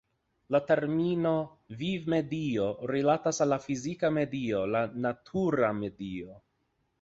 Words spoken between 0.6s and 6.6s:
termino "vivmedio" rilatas al la fizika medio, la natura medio.